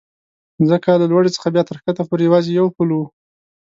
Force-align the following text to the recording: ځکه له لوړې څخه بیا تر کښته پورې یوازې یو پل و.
ځکه 0.69 0.89
له 1.01 1.05
لوړې 1.11 1.29
څخه 1.35 1.47
بیا 1.53 1.63
تر 1.69 1.77
کښته 1.83 2.03
پورې 2.09 2.23
یوازې 2.25 2.51
یو 2.59 2.67
پل 2.75 2.89
و. 2.95 2.99